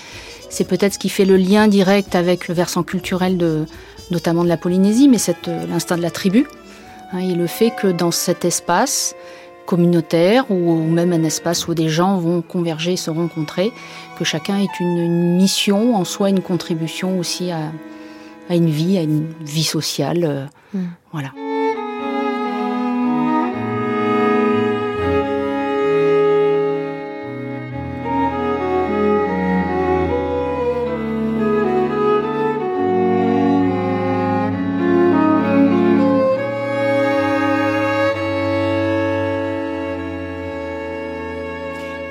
c'est 0.50 0.64
peut-être 0.64 0.94
ce 0.94 0.98
qui 0.98 1.08
fait 1.08 1.24
le 1.24 1.36
lien 1.36 1.68
direct 1.68 2.16
avec 2.16 2.48
le 2.48 2.54
versant 2.54 2.82
culturel 2.82 3.38
de 3.38 3.64
notamment 4.10 4.44
de 4.44 4.48
la 4.48 4.56
Polynésie, 4.56 5.08
mais 5.08 5.18
c'est 5.18 5.46
l'instinct 5.46 5.96
de 5.96 6.02
la 6.02 6.10
tribu 6.10 6.46
hein, 7.12 7.18
et 7.18 7.34
le 7.34 7.46
fait 7.46 7.70
que 7.70 7.88
dans 7.88 8.10
cet 8.10 8.44
espace 8.44 9.14
communautaire 9.66 10.50
ou 10.50 10.82
même 10.82 11.12
un 11.12 11.22
espace 11.22 11.66
où 11.68 11.74
des 11.74 11.88
gens 11.88 12.18
vont 12.18 12.42
converger 12.42 12.92
et 12.92 12.96
se 12.96 13.10
rencontrer, 13.10 13.72
que 14.18 14.24
chacun 14.24 14.58
ait 14.58 14.68
une, 14.80 15.36
mission, 15.36 15.96
en 15.96 16.04
soi 16.04 16.28
une 16.28 16.42
contribution 16.42 17.18
aussi 17.18 17.50
à, 17.50 17.72
une 18.50 18.68
vie, 18.68 18.98
à 18.98 19.02
une 19.02 19.26
vie 19.40 19.64
sociale. 19.64 20.24
Euh, 20.24 20.46
mm. 20.74 20.86
Voilà. 21.12 21.30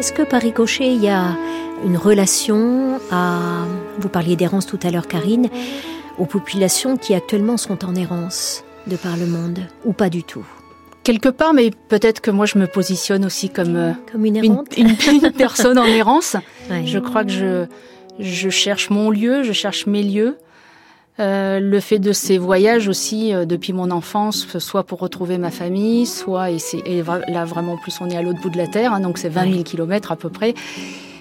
Est-ce 0.03 0.11
que 0.11 0.23
par 0.23 0.41
ricochet, 0.41 0.93
il 0.93 1.01
y 1.01 1.07
a 1.07 1.37
une 1.85 1.95
relation 1.95 2.99
à, 3.09 3.65
vous 3.99 4.09
parliez 4.09 4.35
d'errance 4.35 4.65
tout 4.65 4.79
à 4.83 4.91
l'heure 4.91 5.07
Karine, 5.07 5.47
aux 6.17 6.25
populations 6.25 6.97
qui 6.97 7.13
actuellement 7.13 7.55
sont 7.55 7.85
en 7.85 7.95
errance 7.95 8.65
de 8.85 8.97
par 8.97 9.15
le 9.15 9.25
monde, 9.25 9.59
ou 9.85 9.93
pas 9.93 10.09
du 10.09 10.21
tout? 10.25 10.45
Quelque 11.03 11.29
part, 11.29 11.53
mais 11.53 11.71
peut-être 11.87 12.19
que 12.19 12.31
moi 12.31 12.45
je 12.45 12.57
me 12.57 12.67
positionne 12.67 13.23
aussi 13.23 13.49
comme, 13.49 13.77
euh, 13.77 13.91
comme 14.11 14.25
une, 14.25 14.43
une, 14.75 15.31
personne 15.37 15.79
en 15.79 15.85
errance. 15.85 16.35
Je 16.85 16.99
crois 16.99 17.23
que 17.23 17.31
je, 17.31 17.65
je 18.19 18.49
cherche 18.49 18.89
mon 18.89 19.09
lieu, 19.09 19.43
je 19.43 19.53
cherche 19.53 19.87
mes 19.87 20.03
lieux. 20.03 20.35
Euh, 21.19 21.59
le 21.59 21.79
fait 21.79 21.99
de 21.99 22.11
ces 22.11 22.39
voyages 22.39 22.87
aussi 22.87 23.33
euh, 23.33 23.45
depuis 23.45 23.71
mon 23.71 23.91
enfance, 23.91 24.57
soit 24.57 24.83
pour 24.83 24.99
retrouver 24.99 25.37
ma 25.37 25.51
famille, 25.51 26.07
soit 26.07 26.49
et, 26.49 26.57
et 26.87 27.03
là 27.27 27.45
vraiment 27.45 27.77
plus 27.77 28.01
on 28.01 28.09
est 28.09 28.17
à 28.17 28.23
l'autre 28.23 28.41
bout 28.41 28.49
de 28.49 28.57
la 28.57 28.65
terre, 28.65 28.93
hein, 28.93 28.99
donc 28.99 29.19
c'est 29.19 29.29
20 29.29 29.51
000 29.51 29.63
kilomètres 29.63 30.11
à 30.11 30.15
peu 30.15 30.29
près. 30.29 30.55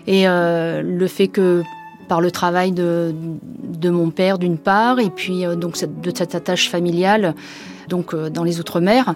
Et 0.06 0.26
euh, 0.26 0.80
le 0.80 1.06
fait 1.06 1.28
que 1.28 1.62
par 2.08 2.22
le 2.22 2.30
travail 2.30 2.72
de, 2.72 3.14
de 3.62 3.90
mon 3.90 4.08
père 4.08 4.38
d'une 4.38 4.56
part, 4.56 4.98
et 4.98 5.10
puis 5.10 5.44
donc 5.56 5.76
de 5.78 6.12
cette 6.14 6.34
attache 6.34 6.70
familiale, 6.70 7.34
donc 7.88 8.14
dans 8.14 8.44
les 8.44 8.60
outre-mer, 8.60 9.14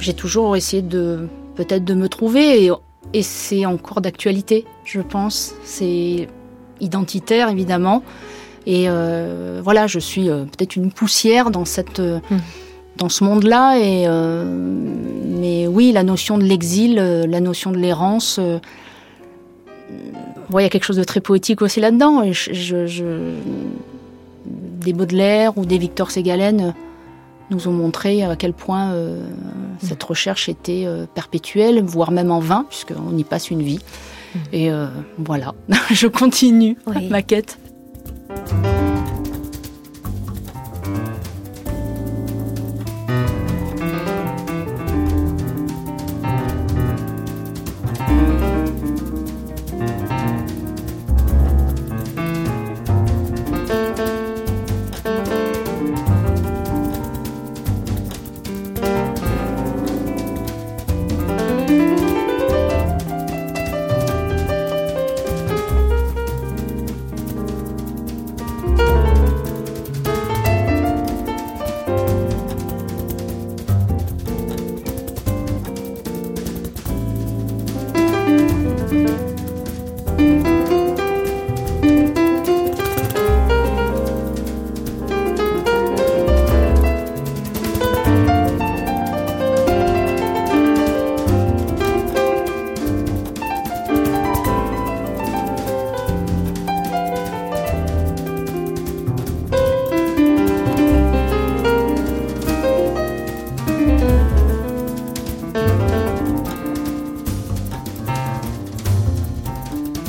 j'ai 0.00 0.14
toujours 0.14 0.56
essayé 0.56 0.82
de 0.82 1.28
peut-être 1.54 1.84
de 1.84 1.94
me 1.94 2.08
trouver 2.08 2.64
et, 2.64 2.70
et 3.14 3.22
c'est 3.22 3.66
encore 3.66 4.00
d'actualité, 4.00 4.66
je 4.84 5.00
pense. 5.00 5.54
C'est 5.64 6.28
identitaire 6.80 7.48
évidemment. 7.48 8.02
Et 8.68 8.84
euh, 8.86 9.60
voilà, 9.64 9.86
je 9.86 9.98
suis 9.98 10.28
euh, 10.28 10.44
peut-être 10.44 10.76
une 10.76 10.92
poussière 10.92 11.50
dans 11.50 11.64
cette 11.64 12.00
euh, 12.00 12.20
hmm. 12.30 12.36
dans 12.98 13.08
ce 13.08 13.24
monde-là. 13.24 13.78
Et 13.78 14.06
mais 14.06 15.66
oui, 15.66 15.90
la 15.90 16.02
notion 16.02 16.36
de 16.36 16.44
l'exil, 16.44 16.96
la 16.96 17.40
notion 17.40 17.70
de 17.70 17.78
l'errance. 17.78 18.38
il 18.38 18.60
y 20.60 20.64
a 20.64 20.68
quelque 20.68 20.84
chose 20.84 20.98
de 20.98 21.04
très 21.04 21.20
poétique 21.20 21.62
aussi 21.62 21.80
là-dedans. 21.80 22.22
Et 22.22 22.34
je, 22.34 23.22
des 24.44 24.92
Baudelaire 24.92 25.56
ou 25.56 25.64
des 25.64 25.78
Victor 25.78 26.10
Ségalen 26.10 26.74
nous 27.50 27.68
ont 27.68 27.72
montré 27.72 28.24
à 28.24 28.36
quel 28.36 28.52
point 28.52 28.92
cette 29.78 30.02
recherche 30.02 30.48
était 30.48 30.86
perpétuelle, 31.14 31.80
voire 31.82 32.10
même 32.10 32.32
en 32.32 32.40
vain, 32.40 32.66
puisqu'on 32.68 33.16
y 33.16 33.24
passe 33.24 33.50
une 33.50 33.62
vie. 33.62 33.80
Hmm. 34.34 34.38
Et 34.52 34.70
voilà, 35.18 35.54
je 35.92 36.08
continue 36.08 36.76
ma 37.08 37.22
quête. 37.22 37.58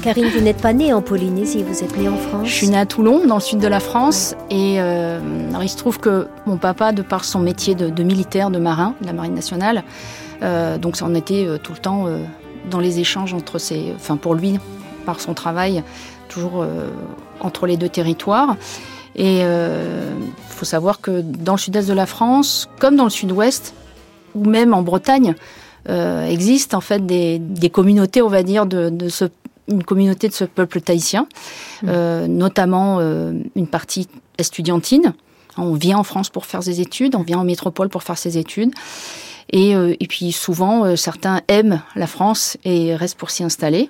Karine, 0.10 0.30
vous 0.30 0.42
n'êtes 0.42 0.60
pas 0.60 0.74
née 0.74 0.92
en 0.92 1.04
Polynésie, 1.04 1.62
vous 1.62 1.84
êtes 1.84 1.96
née 1.96 2.10
en 2.10 2.18
France 2.18 2.48
Je 2.48 2.52
suis 2.52 2.68
née 2.68 2.80
à 2.80 2.88
Toulon, 2.88 3.28
dans 3.28 3.36
le 3.36 3.42
sud 3.42 3.60
de 3.60 3.68
la 3.68 3.80
France. 3.80 4.34
Et 4.50 4.82
euh, 4.82 5.20
il 5.62 5.70
se 5.70 5.78
trouve 5.78 6.00
que 6.00 6.26
mon 6.48 6.58
papa, 6.58 6.94
de 6.94 7.04
par 7.04 7.24
son 7.24 7.38
métier 7.38 7.76
de, 7.76 8.04
militaire, 8.04 8.50
de 8.50 8.58
marin, 8.58 8.96
de 9.02 9.06
la 9.06 9.14
marine 9.14 9.36
nationale, 9.36 9.84
euh, 10.42 10.80
donc 10.80 10.98
était 11.16 11.46
euh, 11.46 11.60
tout 11.60 11.74
le 11.74 11.78
temps 11.78 12.08
euh, 12.08 12.24
dans 12.72 12.80
les 12.80 12.98
échanges 12.98 13.36
entre 13.36 13.60
ses, 13.60 13.94
enfin 13.96 14.18
pour 14.18 14.34
lui, 14.34 14.58
par 15.06 15.20
son 15.22 15.36
travail, 15.36 15.84
toujours 16.28 16.66
entre 17.40 17.68
les 17.68 17.78
deux 17.78 17.90
territoires. 17.90 18.56
Et 19.16 19.42
il 19.42 19.46
faut 20.50 20.66
savoir 20.66 21.02
que 21.02 21.22
dans 21.22 21.54
le 21.54 21.60
sud-est 21.60 21.88
de 21.88 21.94
la 21.94 22.08
France, 22.08 22.68
comme 22.80 22.96
dans 22.96 23.04
le 23.04 23.10
sud-ouest, 23.12 23.76
ou 24.34 24.44
même 24.44 24.74
en 24.74 24.82
Bretagne, 24.82 25.36
existent 25.88 26.78
en 26.78 26.82
fait 26.82 27.06
des, 27.06 27.70
communautés, 27.72 28.22
on 28.22 28.28
va 28.28 28.44
dire, 28.44 28.66
de 28.68 29.10
ce, 29.10 29.26
une 29.70 29.84
communauté 29.84 30.28
de 30.28 30.34
ce 30.34 30.44
peuple 30.46 30.82
tahitien, 30.82 31.28
euh, 31.88 32.28
notamment 32.28 32.98
euh, 33.00 33.34
une 33.56 33.68
partie 33.68 34.08
estudiantine. 34.38 35.14
On 35.58 35.74
vient 35.74 35.98
en 35.98 36.04
France 36.04 36.30
pour 36.30 36.46
faire 36.46 36.64
ses 36.64 36.82
études, 36.82 37.16
on 37.16 37.24
vient 37.24 37.40
en 37.40 37.44
métropole 37.44 37.90
pour 37.90 38.04
faire 38.04 38.18
ses 38.18 38.38
études. 38.38 38.72
Et, 39.52 39.76
euh, 39.76 39.96
et 40.00 40.08
puis 40.08 40.32
souvent, 40.32 40.96
certains 40.96 41.42
aiment 41.48 41.82
la 41.96 42.08
France 42.08 42.58
et 42.64 42.96
restent 42.96 43.18
pour 43.18 43.30
s'y 43.32 43.44
installer. 43.44 43.90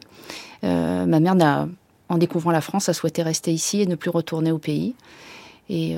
Ma 0.64 1.06
mère, 1.20 1.36
n'a- 1.36 1.68
en 2.10 2.18
découvrant 2.18 2.52
la 2.52 2.62
France, 2.62 2.90
a 2.90 2.94
souhaité 2.94 3.24
rester 3.24 3.52
ici 3.52 3.82
et 3.82 3.86
ne 3.86 3.96
plus 3.96 4.10
retourner 4.10 4.52
au 4.52 4.58
pays. 4.58 4.96
Et 5.70 5.96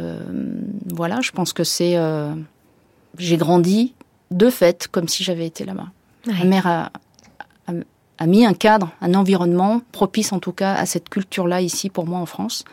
voilà, 0.88 1.22
je 1.22 1.32
pense 1.32 1.54
que 1.54 1.64
c'est... 1.64 1.98
J'ai 3.18 3.38
grandi 3.38 3.94
de 4.32 4.50
fait 4.50 4.88
comme 4.88 5.08
si 5.08 5.24
j'avais 5.24 5.46
été 5.46 5.66
là-bas. 5.66 5.88
Ma 6.28 6.44
mère 6.46 6.68
a, 6.68 6.92
a- 8.22 8.26
mis 8.28 8.46
un 8.46 8.54
cadre, 8.54 8.90
un 9.02 9.14
environnement 9.14 9.82
propice 9.92 10.32
en 10.34 10.40
tout 10.40 10.52
cas 10.52 10.74
à 10.74 10.86
cette 10.86 11.10
culture-là 11.10 11.62
ici 11.62 11.90
pour 11.90 12.06
moi 12.06 12.20
en 12.20 12.26
France. 12.26 12.64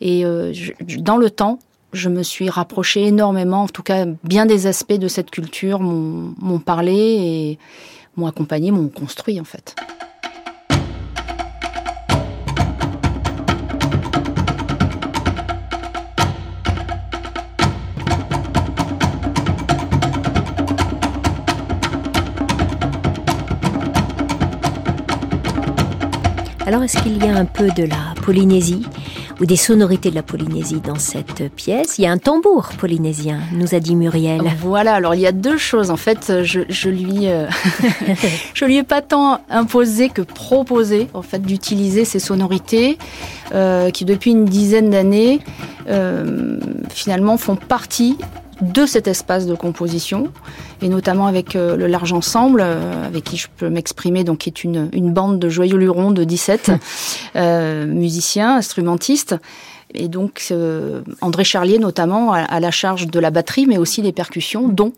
Et 0.00 0.24
euh, 0.24 0.52
dans 0.98 1.16
le 1.16 1.30
temps, 1.30 1.58
je 1.92 2.08
me 2.10 2.22
suis 2.22 2.50
rapprochée 2.50 3.04
énormément, 3.06 3.62
en 3.62 3.68
tout 3.68 3.82
cas 3.82 4.04
bien 4.24 4.44
des 4.44 4.66
aspects 4.66 4.92
de 4.98 5.08
cette 5.08 5.30
culture 5.30 5.80
m'ont 5.80 6.58
parlé 6.58 6.92
et 6.94 7.58
m'ont 8.16 8.26
accompagné, 8.26 8.70
m'ont 8.70 8.88
construit 8.88 9.40
en 9.40 9.44
fait. 9.44 9.74
Alors, 26.66 26.82
est-ce 26.82 27.00
qu'il 27.00 27.24
y 27.24 27.28
a 27.28 27.36
un 27.36 27.44
peu 27.44 27.68
de 27.68 27.84
la 27.84 28.20
Polynésie 28.24 28.82
ou 29.40 29.46
des 29.46 29.54
sonorités 29.54 30.10
de 30.10 30.16
la 30.16 30.24
Polynésie 30.24 30.80
dans 30.80 30.98
cette 30.98 31.48
pièce? 31.54 31.96
Il 31.96 32.02
y 32.02 32.08
a 32.08 32.10
un 32.10 32.18
tambour 32.18 32.70
polynésien, 32.76 33.38
nous 33.52 33.76
a 33.76 33.78
dit 33.78 33.94
Muriel. 33.94 34.42
Voilà, 34.58 34.94
alors 34.94 35.14
il 35.14 35.20
y 35.20 35.28
a 35.28 35.32
deux 35.32 35.58
choses. 35.58 35.92
En 35.92 35.96
fait, 35.96 36.42
je, 36.42 36.62
je 36.68 36.88
lui, 36.90 37.28
euh, 37.28 37.46
je 38.54 38.64
lui 38.64 38.78
ai 38.78 38.82
pas 38.82 39.00
tant 39.00 39.42
imposé 39.48 40.08
que 40.08 40.22
proposé 40.22 41.06
en 41.14 41.22
fait 41.22 41.40
d'utiliser 41.40 42.04
ces 42.04 42.18
sonorités 42.18 42.98
euh, 43.54 43.90
qui 43.90 44.04
depuis 44.04 44.32
une 44.32 44.44
dizaine 44.44 44.90
d'années 44.90 45.38
euh, 45.88 46.58
finalement 46.90 47.36
font 47.36 47.54
partie 47.54 48.18
de 48.60 48.86
cet 48.86 49.06
espace 49.06 49.46
de 49.46 49.54
composition 49.54 50.32
et 50.80 50.88
notamment 50.88 51.26
avec 51.26 51.56
euh, 51.56 51.76
le 51.76 51.86
Large 51.86 52.12
Ensemble 52.12 52.60
euh, 52.62 53.06
avec 53.06 53.24
qui 53.24 53.36
je 53.36 53.48
peux 53.54 53.68
m'exprimer 53.68 54.24
donc 54.24 54.38
qui 54.38 54.48
est 54.48 54.64
une, 54.64 54.88
une 54.92 55.12
bande 55.12 55.38
de 55.38 55.48
joyeux 55.48 55.76
lurons 55.76 56.10
de 56.10 56.24
17 56.24 56.70
euh, 57.36 57.86
musiciens 57.86 58.56
instrumentistes 58.56 59.36
et 59.94 60.08
donc 60.08 60.48
euh, 60.50 61.02
André 61.20 61.44
Charlier 61.44 61.78
notamment 61.78 62.32
à, 62.32 62.38
à 62.40 62.60
la 62.60 62.70
charge 62.70 63.08
de 63.08 63.20
la 63.20 63.30
batterie 63.30 63.66
mais 63.66 63.78
aussi 63.78 64.02
des 64.02 64.12
percussions 64.12 64.68
dont 64.68 64.92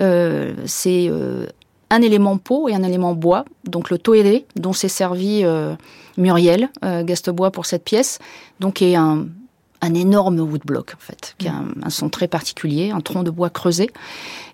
euh, 0.00 0.52
c'est 0.66 1.08
euh, 1.08 1.46
un 1.90 2.02
élément 2.02 2.36
peau 2.36 2.68
et 2.68 2.74
un 2.74 2.82
élément 2.82 3.14
bois 3.14 3.44
donc 3.64 3.90
le 3.90 3.98
toéré 3.98 4.44
dont 4.56 4.72
s'est 4.72 4.88
servi 4.88 5.40
euh, 5.44 5.74
Muriel 6.18 6.68
euh, 6.84 7.02
Gastebois 7.02 7.50
pour 7.50 7.66
cette 7.66 7.84
pièce 7.84 8.18
donc 8.60 8.82
est 8.82 8.94
un 8.94 9.26
un 9.82 9.94
énorme 9.94 10.40
woodblock 10.40 10.94
en 10.94 11.00
fait, 11.00 11.34
qui 11.38 11.48
a 11.48 11.54
un, 11.54 11.68
un 11.82 11.90
son 11.90 12.08
très 12.08 12.28
particulier, 12.28 12.90
un 12.90 13.00
tronc 13.00 13.22
de 13.22 13.30
bois 13.30 13.50
creusé, 13.50 13.90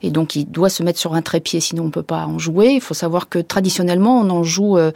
et 0.02 0.10
donc 0.10 0.36
il 0.36 0.44
doit 0.44 0.68
se 0.68 0.82
mettre 0.82 0.98
sur 0.98 1.14
un 1.14 1.22
trépied, 1.22 1.60
sinon 1.60 1.84
on 1.84 1.90
peut 1.90 2.02
pas 2.02 2.26
en 2.26 2.38
jouer. 2.38 2.68
Il 2.74 2.80
faut 2.80 2.94
savoir 2.94 3.28
que 3.28 3.38
traditionnellement 3.38 4.20
on 4.20 4.30
en 4.30 4.44
joue 4.44 4.78
euh, 4.78 4.92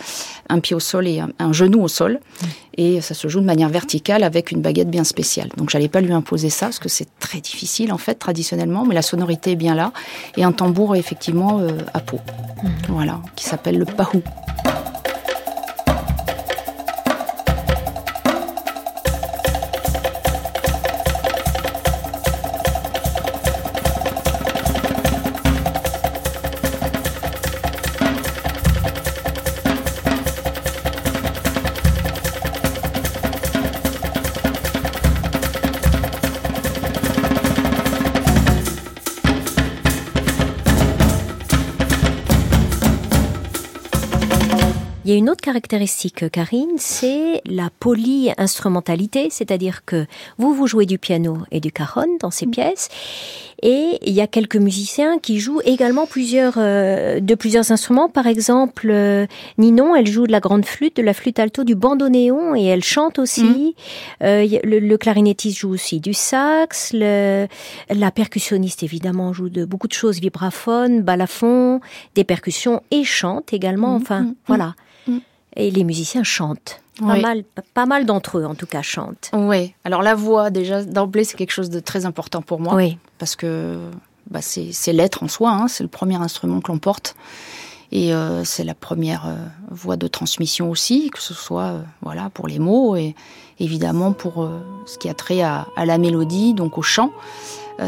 un 0.48 0.60
pied 0.60 0.76
au 0.76 0.80
sol 0.80 1.08
et 1.08 1.20
un, 1.20 1.30
un 1.38 1.52
genou 1.52 1.82
au 1.82 1.88
sol, 1.88 2.20
et 2.76 3.00
ça 3.00 3.14
se 3.14 3.28
joue 3.28 3.40
de 3.40 3.46
manière 3.46 3.68
verticale 3.68 4.22
avec 4.22 4.52
une 4.52 4.62
baguette 4.62 4.90
bien 4.90 5.04
spéciale. 5.04 5.48
Donc 5.56 5.70
j'allais 5.70 5.88
pas 5.88 6.00
lui 6.00 6.12
imposer 6.12 6.50
ça 6.50 6.66
parce 6.66 6.78
que 6.78 6.88
c'est 6.88 7.08
très 7.18 7.40
difficile 7.40 7.92
en 7.92 7.98
fait 7.98 8.14
traditionnellement, 8.14 8.84
mais 8.84 8.94
la 8.94 9.02
sonorité 9.02 9.52
est 9.52 9.56
bien 9.56 9.74
là, 9.74 9.92
et 10.36 10.44
un 10.44 10.52
tambour 10.52 10.94
effectivement 10.94 11.58
euh, 11.58 11.78
à 11.92 12.00
peau, 12.00 12.20
voilà, 12.88 13.20
qui 13.34 13.44
s'appelle 13.44 13.78
le 13.78 13.84
pahou. 13.84 14.22
Caractéristique, 45.54 46.30
Karine, 46.30 46.76
c'est 46.76 47.42
la 47.44 47.70
poly-instrumentalité, 47.80 49.28
c'est-à-dire 49.30 49.84
que 49.84 50.06
vous, 50.38 50.54
vous 50.54 50.68
jouez 50.68 50.86
du 50.86 50.96
piano 50.96 51.38
et 51.50 51.58
du 51.58 51.72
cajon 51.72 52.06
dans 52.20 52.30
ces 52.30 52.46
pièces, 52.46 52.88
et 53.62 53.98
il 54.06 54.12
y 54.12 54.20
a 54.20 54.28
quelques 54.28 54.56
musiciens 54.56 55.18
qui 55.18 55.40
jouent 55.40 55.60
également 55.64 56.06
plusieurs, 56.06 56.54
euh, 56.58 57.18
de 57.18 57.34
plusieurs 57.34 57.72
instruments. 57.72 58.08
Par 58.08 58.28
exemple, 58.28 58.88
euh, 58.90 59.26
Ninon, 59.58 59.96
elle 59.96 60.06
joue 60.06 60.26
de 60.28 60.32
la 60.32 60.38
grande 60.40 60.64
flûte, 60.64 60.96
de 60.96 61.02
la 61.02 61.14
flûte 61.14 61.40
alto, 61.40 61.64
du 61.64 61.74
bandoneon, 61.74 62.54
et 62.54 62.66
elle 62.66 62.84
chante 62.84 63.18
aussi. 63.18 63.74
Euh, 64.22 64.44
y 64.44 64.56
a- 64.56 64.60
le, 64.62 64.78
le 64.78 64.96
clarinettiste 64.98 65.58
joue 65.58 65.70
aussi 65.72 65.98
du 65.98 66.14
sax, 66.14 66.92
le, 66.94 67.48
la 67.90 68.10
percussionniste 68.12 68.84
évidemment 68.84 69.32
joue 69.32 69.48
de 69.48 69.64
beaucoup 69.64 69.88
de 69.88 69.92
choses, 69.94 70.20
vibraphone, 70.20 71.02
balafon, 71.02 71.80
des 72.14 72.22
percussions 72.24 72.82
et 72.92 73.02
chante 73.02 73.52
également. 73.52 73.94
Mhm, 73.96 74.02
Enfin, 74.02 74.34
voilà. 74.46 74.74
Et 75.60 75.70
les 75.70 75.84
musiciens 75.84 76.22
chantent. 76.24 76.80
Pas 76.98 77.14
Oui. 77.14 77.20
mal, 77.22 77.44
pas 77.74 77.86
mal 77.86 78.04
d'entre 78.04 78.38
eux 78.38 78.44
en 78.44 78.54
tout 78.54 78.66
cas 78.66 78.82
chantent. 78.82 79.30
Oui, 79.32 79.72
alors 79.84 80.02
la 80.02 80.14
voix 80.14 80.50
déjà 80.50 80.84
d'emblée 80.84 81.24
c'est 81.24 81.36
quelque 81.36 81.52
chose 81.52 81.70
de 81.70 81.80
très 81.80 82.04
important 82.06 82.42
pour 82.42 82.60
moi. 82.60 82.74
Oui. 82.74 82.98
parce 83.18 83.36
que 83.36 83.78
bah, 84.30 84.40
c'est 84.42 84.92
l'être 84.92 85.22
en 85.22 85.28
soi, 85.28 85.50
hein, 85.50 85.66
c'est 85.68 85.82
le 85.82 85.88
premier 85.88 86.16
instrument 86.16 86.60
que 86.60 86.70
l'on 86.70 86.78
porte. 86.78 87.14
Et 87.92 88.14
euh, 88.14 88.44
c'est 88.44 88.62
la 88.64 88.74
première 88.74 89.26
euh, 89.26 89.34
voie 89.70 89.96
de 89.96 90.06
transmission 90.06 90.70
aussi, 90.70 91.10
que 91.10 91.20
ce 91.20 91.34
soit 91.34 91.62
euh, 91.64 91.82
voilà 92.02 92.30
pour 92.30 92.46
les 92.46 92.58
mots 92.60 92.94
et 92.96 93.16
évidemment 93.58 94.12
pour 94.12 94.48
ce 94.86 94.96
qui 94.98 95.08
a 95.08 95.14
trait 95.14 95.42
à, 95.42 95.66
à 95.76 95.84
la 95.86 95.98
mélodie, 95.98 96.54
donc 96.54 96.78
au 96.78 96.82
chant. 96.82 97.10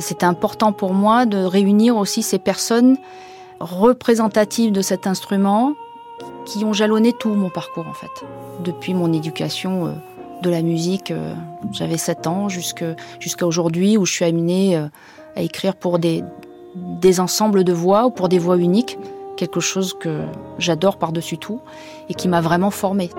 C'était 0.00 0.26
important 0.26 0.72
pour 0.72 0.92
moi 0.94 1.24
de 1.26 1.38
réunir 1.44 1.96
aussi 1.98 2.22
ces 2.22 2.38
personnes 2.38 2.96
représentatives 3.60 4.72
de 4.72 4.82
cet 4.82 5.06
instrument 5.06 5.74
qui 6.44 6.64
ont 6.64 6.72
jalonné 6.72 7.12
tout 7.12 7.30
mon 7.30 7.50
parcours 7.50 7.86
en 7.88 7.92
fait. 7.94 8.24
Depuis 8.64 8.94
mon 8.94 9.12
éducation 9.12 9.86
euh, 9.86 9.90
de 10.42 10.50
la 10.50 10.62
musique, 10.62 11.10
euh, 11.10 11.34
j'avais 11.72 11.96
7 11.96 12.26
ans 12.26 12.48
jusqu'à 12.48 12.94
aujourd'hui 13.42 13.96
où 13.96 14.04
je 14.04 14.12
suis 14.12 14.24
amenée 14.24 14.76
euh, 14.76 14.86
à 15.36 15.42
écrire 15.42 15.76
pour 15.76 15.98
des, 15.98 16.24
des 16.74 17.20
ensembles 17.20 17.64
de 17.64 17.72
voix 17.72 18.06
ou 18.06 18.10
pour 18.10 18.28
des 18.28 18.38
voix 18.38 18.56
uniques, 18.56 18.98
quelque 19.36 19.60
chose 19.60 19.94
que 19.98 20.22
j'adore 20.58 20.98
par-dessus 20.98 21.38
tout 21.38 21.60
et 22.08 22.14
qui 22.14 22.28
m'a 22.28 22.40
vraiment 22.40 22.70
formée. 22.70 23.10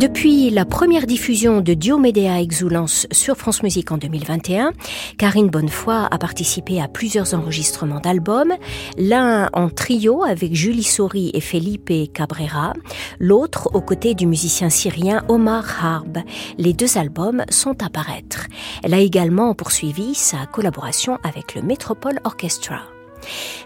Depuis 0.00 0.48
la 0.48 0.64
première 0.64 1.06
diffusion 1.06 1.60
de 1.60 1.74
Diomedea 1.74 2.40
Exulance 2.40 3.06
sur 3.12 3.36
France 3.36 3.62
Musique 3.62 3.92
en 3.92 3.98
2021, 3.98 4.72
Karine 5.18 5.50
Bonnefoy 5.50 6.08
a 6.10 6.16
participé 6.16 6.80
à 6.80 6.88
plusieurs 6.88 7.34
enregistrements 7.34 8.00
d'albums, 8.00 8.54
l'un 8.96 9.50
en 9.52 9.68
trio 9.68 10.24
avec 10.24 10.54
Julie 10.54 10.84
Sori 10.84 11.30
et 11.34 11.42
Felipe 11.42 11.92
Cabrera, 12.14 12.72
l'autre 13.18 13.68
aux 13.74 13.82
côtés 13.82 14.14
du 14.14 14.26
musicien 14.26 14.70
syrien 14.70 15.22
Omar 15.28 15.66
Harb. 15.84 16.16
Les 16.56 16.72
deux 16.72 16.96
albums 16.96 17.44
sont 17.50 17.82
à 17.84 17.90
paraître. 17.90 18.46
Elle 18.82 18.94
a 18.94 19.00
également 19.00 19.52
poursuivi 19.52 20.14
sa 20.14 20.46
collaboration 20.46 21.18
avec 21.24 21.54
le 21.54 21.60
Metropole 21.60 22.20
Orchestra. 22.24 22.99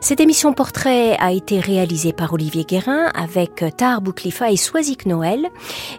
Cette 0.00 0.20
émission 0.20 0.52
portrait 0.52 1.16
a 1.18 1.32
été 1.32 1.60
réalisée 1.60 2.12
par 2.12 2.32
Olivier 2.32 2.64
Guérin 2.64 3.06
avec 3.14 3.64
Tar 3.76 4.00
Bouklifa 4.00 4.50
et 4.50 4.56
Soisic 4.56 5.06
Noël. 5.06 5.48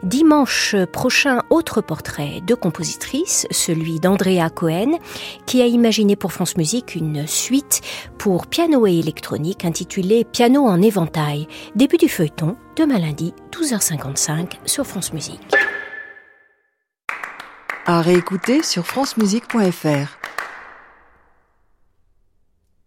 Dimanche 0.03 0.75
prochain, 0.91 1.41
autre 1.49 1.81
portrait 1.81 2.41
de 2.45 2.55
compositrice, 2.55 3.47
celui 3.51 3.99
d'Andrea 3.99 4.49
Cohen, 4.49 4.99
qui 5.45 5.61
a 5.61 5.65
imaginé 5.65 6.15
pour 6.15 6.33
France 6.33 6.57
Musique 6.57 6.95
une 6.95 7.27
suite 7.27 7.81
pour 8.17 8.47
piano 8.47 8.85
et 8.87 8.99
électronique 8.99 9.65
intitulée 9.65 10.23
Piano 10.23 10.65
en 10.65 10.81
éventail. 10.81 11.47
Début 11.75 11.97
du 11.97 12.09
feuilleton, 12.09 12.55
demain 12.75 12.99
lundi, 12.99 13.33
12h55 13.51 14.53
sur 14.65 14.85
France 14.85 15.13
Musique. 15.13 15.55
À 17.85 18.01
réécouter 18.01 18.63
sur 18.63 18.85
francemusique.fr. 18.85 20.34